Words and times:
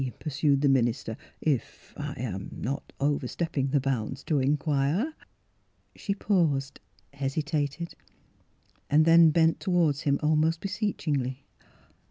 pursued 0.17 0.61
the 0.61 0.67
minister, 0.67 1.15
"if 1.41 1.93
I 1.95 2.13
am 2.19 2.49
not 2.57 2.91
overstepping 2.99 3.67
the 3.67 3.79
bounds 3.79 4.23
to 4.23 4.39
in 4.39 4.57
quire." 4.57 5.13
She 5.95 6.15
paused, 6.15 6.79
hesitated, 7.13 7.93
then 8.89 9.29
bent 9.29 9.59
toward 9.59 9.99
him 9.99 10.19
almost 10.23 10.59
beseechingly. 10.59 11.45